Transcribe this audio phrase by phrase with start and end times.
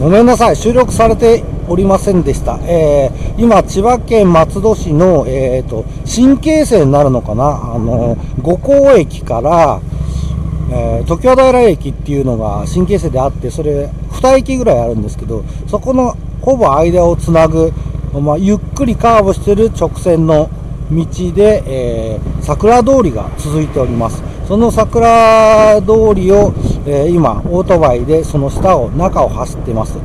[0.00, 2.58] ごめんなさい、収録されておりませんでした。
[2.62, 9.82] えー、今、千葉県松戸市の、えーと、新京成になるのかな、あの五港駅から、
[10.72, 17.70] えー、常盤平駅っていうのが新京成であって、それ2駅ぐらいあるんですけど、そこのほぼ間をつなぐ、
[18.18, 20.48] まあ、ゆっくりカーブしてる直線の
[20.90, 24.22] 道で、えー、桜通りが続いております。
[24.46, 26.52] その桜通りを、
[26.86, 29.98] えー、今、オートバイでその下を、中を走ってます。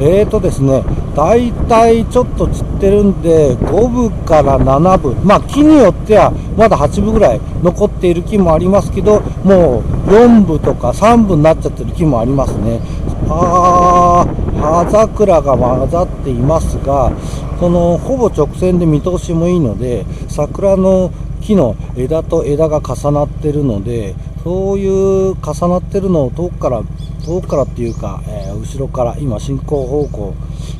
[0.00, 0.84] えーとですね、
[1.16, 12.80] 大体ちょっと散ってるんで、5部から7部、まあ木によってはまだ8部ぐらい残っている木もありますけど、もう4部とか3部になっちゃってる木もありますね。
[13.28, 17.10] あー、葉桜が混ざっていますが、
[17.58, 26.82] そのほぼ直線で見通しもいいので、桜の木の枝と枝が重なってるので、そういう重なってるのを遠くから
[27.24, 30.34] 遠くからっていうか、えー、後ろから今進行方向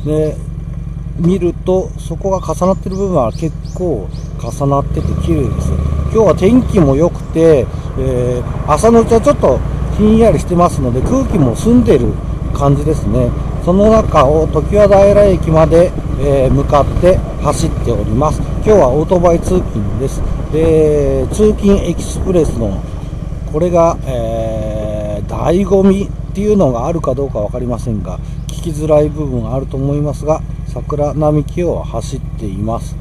[0.05, 0.36] で
[1.19, 4.08] 見るとそこが重なってる部分は結構
[4.41, 5.72] 重なってて綺麗です。
[6.11, 7.67] 今日は天気も良くて、
[7.98, 9.58] えー、朝のうちはちょっと
[9.98, 12.14] ひんやりしてますので空気も澄んでる
[12.55, 13.28] 感じですね。
[13.69, 18.41] その中を常盤平駅まで、えー、向かって走っております。
[18.41, 20.22] 今日はオートバイ通勤です。
[20.50, 22.83] で通勤エキスプレスの
[23.52, 32.96] これが、えー、醍醐味っていうのがあるかどうか分かりませんが聞きづらい部分あると思いますが桜並木を走っています。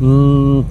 [0.00, 0.64] うーん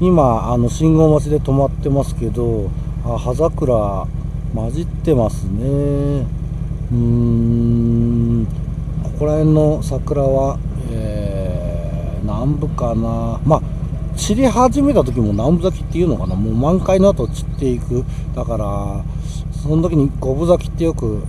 [0.00, 2.70] 今あの信号待ちで止まってますけど
[3.04, 4.06] あ葉桜
[4.54, 5.64] 混じってますね。
[5.64, 8.61] うーん。
[9.02, 10.58] ここら辺の桜は、
[10.90, 13.40] えー、南部かな。
[13.44, 13.62] まあ
[14.16, 16.34] 散り始めた時も南部咲きっていうのかな。
[16.34, 18.04] もう満開の後散っていく。
[18.34, 19.02] だから
[19.62, 21.22] その時に五分咲きってよく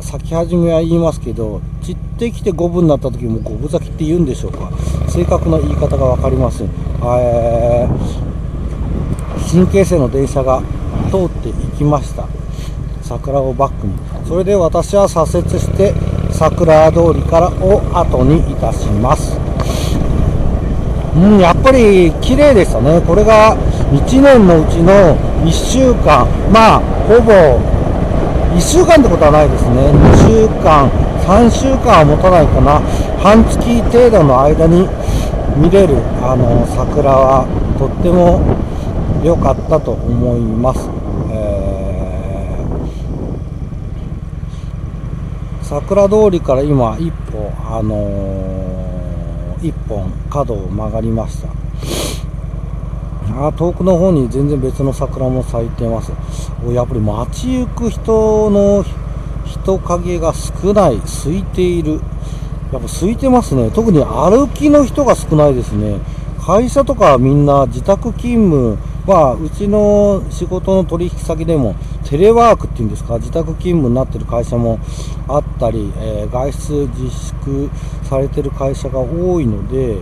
[0.00, 4.70] 咲き始めは言いますけど散ってきて五分になった時も五分咲きって言うんでしょうか。
[5.08, 6.68] 正確な言い方が分かりません、
[7.04, 10.62] えー、神経性の電車が
[11.10, 12.26] 通っていきました。
[13.02, 13.92] 桜をバックに。
[14.26, 15.92] それで私は左折して
[16.42, 19.38] 桜通りからを後にいたします。
[21.14, 23.00] うんやっぱり綺麗でしたね。
[23.06, 23.56] これが
[23.92, 25.14] 1年のうちの
[25.44, 26.26] 1週間。
[26.50, 27.32] まあほぼ
[28.56, 29.92] 1週間ってことはないですね。
[29.92, 30.90] 2週間
[31.22, 32.80] 3週間は持たないかな。
[33.22, 34.88] 半月程度の間に
[35.56, 37.46] 見れるあの桜は
[37.78, 38.42] とっても
[39.22, 40.88] 良かったと思います、
[41.30, 51.48] えー、桜通りから今一歩あのー、一本角を曲がりました。
[53.46, 56.12] あ遠くの方に全然別の桜も咲いてます。
[56.70, 58.84] やっぱり街行く人の
[59.46, 60.98] 人影が少ない。
[60.98, 61.92] 空いている。
[61.92, 62.02] やっ
[62.72, 63.70] ぱ空いてますね。
[63.70, 66.00] 特に歩きの人が少ないですね。
[66.38, 68.76] 会社とかみんな自宅勤務
[69.10, 71.76] はうちの仕事の取引先でも
[72.12, 73.14] テレワークっていうんですか？
[73.14, 74.78] 自宅勤務になってる会社も
[75.28, 77.70] あったり、えー、外出自粛
[78.02, 79.96] されてる会社が多いので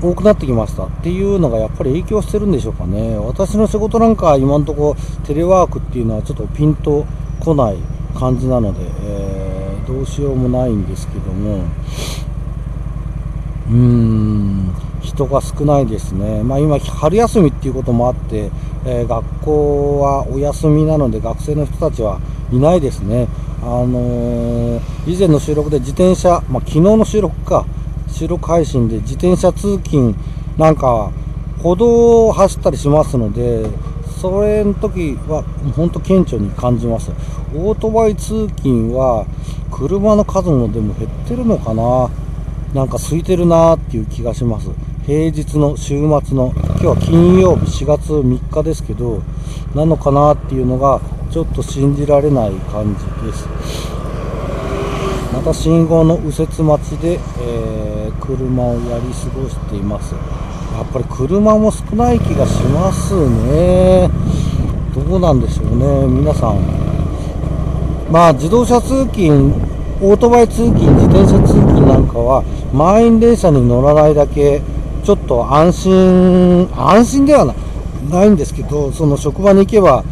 [0.00, 0.84] 多くなってきました。
[0.84, 3.18] っていうのがやっぱり影響してるんでしょうかね。
[3.18, 7.04] 私の仕事なんか今のところテレワークっていうのはちょっとピンと
[7.40, 7.78] こない
[8.14, 11.64] 感じなので、えー、どうしようもないんですけども。
[13.68, 14.89] うーん。
[15.00, 18.50] 人が少ないですね、まあ、今春休みっていうこともあって、
[18.84, 22.20] えー、学校はお休みなので学生の人たちは
[22.52, 23.28] いないですね。
[23.62, 27.66] あのー、以前の収録で自転車、まあ、昨日の収録か
[28.08, 30.14] 収録配信で自転車通勤
[30.56, 31.10] なんか
[31.62, 33.66] 歩道を走ったりしますので
[34.20, 35.44] それの時は
[35.76, 37.10] 本当顕著に感じます。
[37.54, 39.26] オートバイ通勤は
[39.70, 42.10] 車の数もでも減ってるのかな。
[42.74, 44.68] なんか空いてるなーっていう気がします。
[45.06, 49.22] 平日の週末の今日は金曜日4月3日ですけど
[49.74, 51.00] なのかなっていうのが
[51.30, 53.48] ちょっと信じられない感じです。
[55.32, 60.14] また信号の右折待ちで、えー、車をやり過ごしています。
[60.14, 64.10] やっぱり車も少ない気がしますね。
[64.94, 66.58] どうなんでしょうね皆さん。
[68.10, 69.54] まあ自動車通勤
[70.02, 72.42] オートバイ通勤自転車通勤なんかは
[72.72, 74.62] 満員電車に乗らないだけ
[75.04, 77.54] ちょっと安心安心では
[78.10, 80.04] ないんですけどその職場に行けば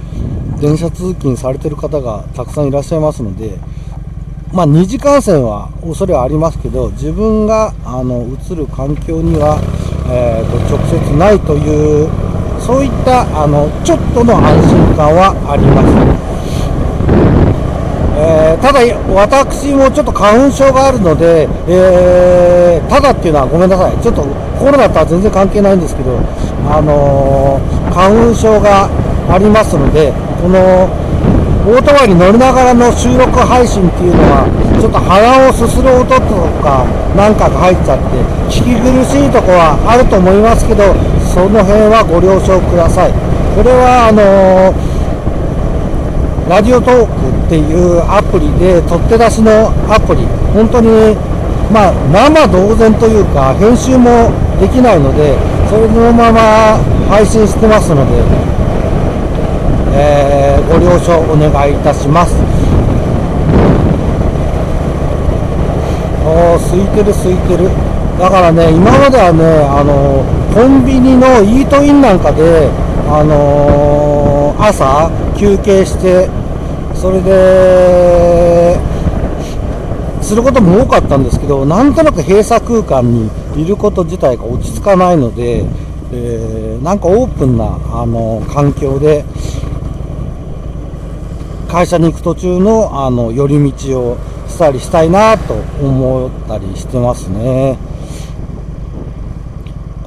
[0.61, 3.59] 電車通勤されてる方がたくさんいらっしゃいますので
[4.53, 9.61] まあ、二次感染は恐れはありますけど自分があの移る環境には、
[10.09, 12.09] えーと、直接ないという
[12.61, 16.18] そういったあのちょっとの安心感はあります、
[18.61, 18.81] ただ、
[19.15, 24.23] 私もちょっと花粉症があるので、えーただっていうのはごめんなさい、ちょっと
[24.59, 26.19] コロナとは全然関係ないんですけど、
[26.67, 28.89] あのー花粉症が
[29.29, 30.59] ありますので、この
[31.69, 34.49] オートバイに乗りながらの収録配信っていうのは、
[34.81, 36.19] ちょっと鼻をすする音と
[36.65, 38.19] かなんかが入っちゃって、
[38.49, 40.95] 聞き苦しいとこはあると思いますけど、
[41.29, 43.13] その辺はご了承ください。
[43.55, 44.98] これはあのー
[46.49, 50.25] ラジオトークっていうアプリで、取って出しのアプリ、
[50.55, 51.15] 本当に、
[51.71, 55.37] まあ、生同然というか、編集もできないので、
[55.69, 56.79] それのまま
[57.11, 58.23] 配信してますので、
[59.93, 62.35] えーご了承お願いいたします。
[66.25, 67.71] おー空いてる空いてる。
[68.19, 70.25] だからね、今まではね、あの
[70.55, 72.69] コンビニのイートインなんかで、
[73.09, 76.29] あのー朝休憩して、
[77.01, 78.77] それで、
[80.21, 85.65] することも多かったんですけど、なんとなく閉鎖空間にいること自体が落ち着かないので、
[86.13, 89.25] えーなんかオープンな、あの環境で、
[91.69, 94.17] 会社に行く途中のあの寄り道を
[94.49, 97.79] したりしたいなと思ったりしてますね。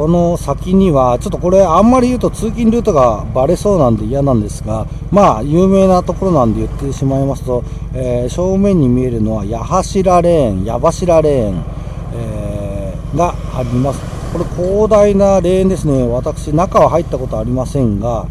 [0.02, 7.64] この先には、ちょっとこれあんまり言うと通勤ルートがバレそうなんで嫌なんですが、まあ有名なところなんで言ってしまいますと、
[7.94, 11.64] えー正面に見えるのは八柱レーン、矢柱レーン、
[12.16, 14.02] えーがあります。
[14.34, 16.08] これ広大なレーンですね。
[16.08, 18.26] 私中は入ったことありませんが、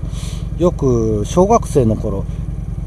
[0.59, 2.25] よく小学生の頃、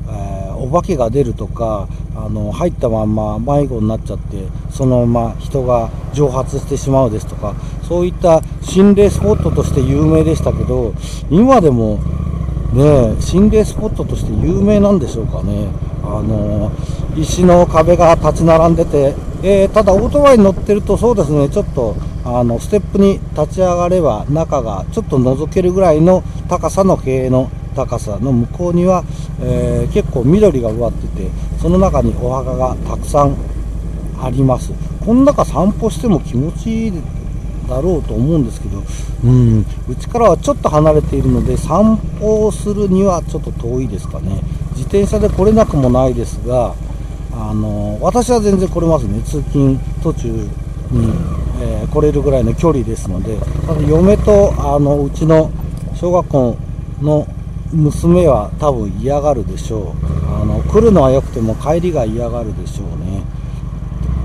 [0.09, 7.55] えお化けが出るとかあの入ったまんま迷子になっちゃってそのまま人が蒸発してしまうですとか
[7.87, 10.93] そういった心霊スポットとして有名でしたけど
[11.29, 11.99] 今でも
[12.73, 15.67] ね心霊スポットとして有名なんでしょうかね。
[16.03, 16.71] あの
[17.15, 21.95] 石の壁が立ち並んでて、えーただオートバイに乗ってるとそうですねちょっと
[22.25, 29.03] あのステップに立ち上がれば中がちょっと覗けるぐらいの高さの塀の高さの向こうには、
[29.41, 31.29] えー結構緑が植わってて
[31.61, 33.37] その中にお墓がたくさん
[34.21, 34.71] あります。
[35.05, 36.93] この中散歩しても気持ちいい
[37.67, 38.83] だろうと思うんですけど
[39.23, 44.41] うんうちからはちょっと離れているので散歩をするにはちょっと遠いですかね。
[44.71, 46.73] 自転車で来れなくもないですが
[47.31, 49.21] あの私は全然来れますね。
[49.21, 50.47] 通勤途中に、
[51.61, 53.37] えー来れるぐらいの距離ですので
[53.67, 55.51] ただ嫁とあのうちの
[55.93, 56.57] 小学校
[57.01, 57.27] の
[57.71, 60.13] 娘は多分嫌がるでしょう。
[60.41, 63.02] あの来るのは良くても帰りが嫌がるでしょうね。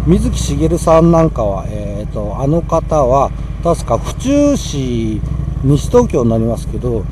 [0.09, 3.31] 水木しげるさんなんかは、えー、とあの方は
[3.63, 5.21] 確か府中市
[5.63, 7.05] 西東京になりますけど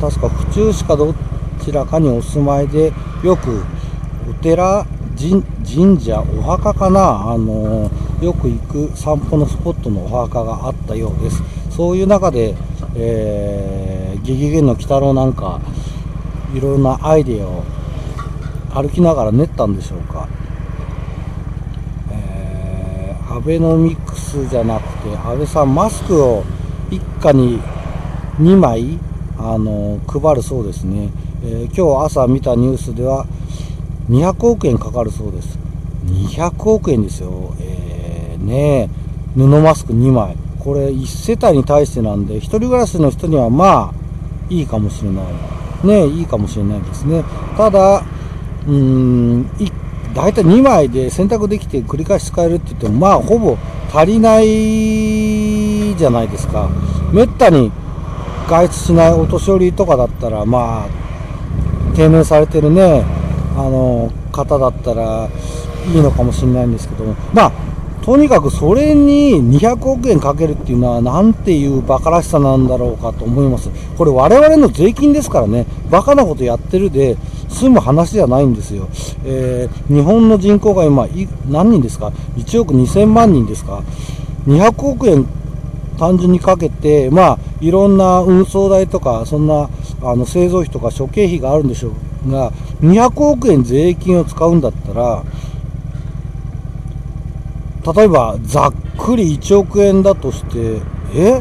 [0.00, 1.12] 確か府中市かど
[1.64, 2.92] ちらかにお住まいで
[3.24, 3.64] よく
[4.30, 4.86] お寺
[5.18, 7.90] 神社お墓かなあの
[8.22, 8.58] よく行
[8.90, 11.42] く散歩のスポットのお墓があったようです。
[11.70, 12.54] そういう中で、
[12.94, 15.60] えー、ゲゲゲの鬼太郎なんか
[16.54, 17.64] いろんなアイデアを
[18.72, 20.28] 歩きながら練ったんでしょうか。
[23.36, 26.42] アベノミクスじゃなくて安倍さんマスクを
[26.90, 27.60] 一家に
[28.40, 28.98] 2枚
[29.38, 31.10] あの配るそうですね、
[31.44, 33.26] えー今日朝見たニュースでは
[34.08, 35.58] 200億円かかるそうです。
[36.06, 38.88] 200億円ですよ、えーねえ
[39.34, 40.34] 布マスク2枚。
[40.58, 43.94] これ1世帯に対してなんで一人暮らしの人にはまあ
[44.48, 45.24] いいかもしれない。
[45.86, 47.22] ねえいいかもしれないですね。
[47.54, 48.02] ただ
[48.66, 49.50] うーん
[50.16, 53.58] 大体2枚で洗濯できて繰り返し使えるって言ってもまあほぼ
[53.92, 56.70] 足りないじゃないですか。
[57.12, 57.70] めったに
[58.48, 63.04] 外出しないお年寄りとかだったらまあ定年されてるね
[63.56, 65.28] あの方だったら
[65.86, 67.14] いいのかもしれないんですけども。
[67.34, 67.52] まあ
[68.06, 73.68] とにかくそれに200億円かけるっていうのはなんていう馬鹿らしさなんだろうかと思います。
[73.98, 75.66] これ我々の税金ですからね。
[75.90, 77.16] バカなことやってるで
[77.48, 78.88] 済む話じゃないんですよ、
[79.24, 81.08] えー日本の人口が今
[81.48, 83.82] 何人ですか？1億2000万人ですか
[84.46, 85.26] ？200億円
[85.98, 89.68] 単純にかけて、まあ、いろんな運送代とか、そんな
[90.02, 91.90] あの製造費とか諸経費があるんでしょ
[92.24, 95.24] うが、200億円税金を使うんだったら、
[97.94, 100.80] 例えばざっくり1億円だとして、
[101.14, 101.40] え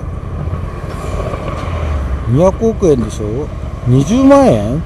[2.29, 3.47] ?200 億円でしょ
[3.87, 4.83] ?20 万円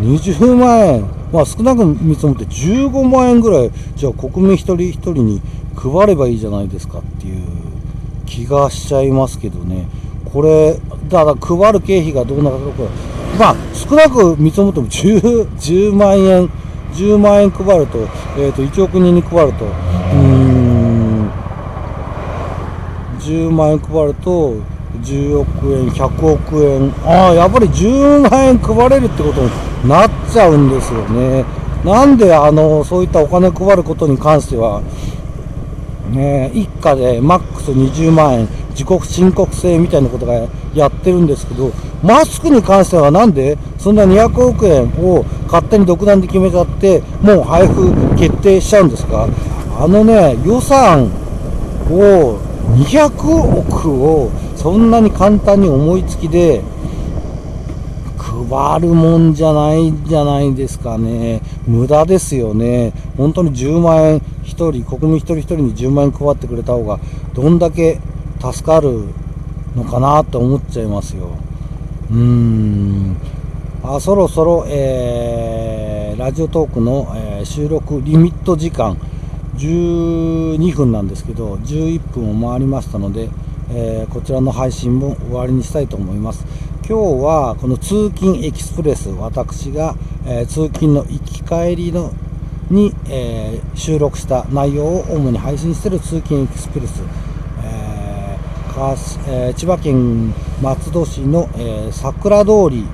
[0.00, 1.10] ?20 万円？
[1.32, 5.40] まあ少なく見積もって15万円ぐらい、じゃあ国民一人一人に
[5.76, 7.46] 配ればいいじゃないですかっていう
[8.26, 9.86] 気がしちゃいますけどね。
[10.32, 12.82] これ、だから配る経費がどうなるか、
[13.38, 16.50] まあ少なく見積もっても 10, 10万円
[16.92, 17.98] 10万円配ると,、
[18.36, 20.31] えー、と1億人に配るとうん
[23.22, 24.54] 10万円配ると
[25.00, 26.92] 10億円100億円。
[27.04, 31.44] ああやっぱり10万円配れるってことになっちゃうんですよね。
[31.84, 34.82] なんであのそういったお金配ることに関しては
[36.10, 40.34] ね、一家でマックス20万円、自国申告制みたいなことが
[40.74, 49.26] やってるんですけど、マスクに関してはなんでそんな200億円を勝手に独断で決めちゃって、もう配布決定しちゃうんですか？
[49.80, 51.10] あのね、予算
[51.90, 52.38] を
[52.76, 56.62] 200億をそんなに簡単に思いつきで
[58.50, 61.42] 配るもんじゃないじゃないですかね。
[61.66, 62.92] 無駄ですよね。
[63.16, 66.98] 本当に10万円1人、国民一人一人に10万円配ってくれた方が、
[67.34, 67.98] どんだけ
[68.40, 69.08] 助かる
[69.76, 71.28] のかなって思っちゃいますよ。
[72.10, 73.16] うーん。
[73.84, 78.96] あそろそろ、えー、ラジオトークの、えー、収録リミット時間
[79.56, 83.28] 12分なんですけど、11分を回りましたので、
[83.70, 86.44] えー、こちらの配信も終わりにしたいと思います。
[86.88, 89.94] 今日はこの通勤エキスプレス、私が、
[90.26, 92.12] えー、通勤の行き帰りの
[92.70, 97.02] に、えー、収録した内容を主に配信している通勤エクスプレス、
[97.62, 100.32] えーえ、千葉県
[100.62, 102.86] 松戸市の、えー、桜通り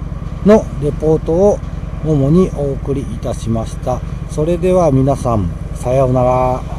[0.44, 1.58] のレポートを
[2.04, 4.00] 主にお送りいたしました。
[4.30, 6.77] それでは皆さん、さようなら。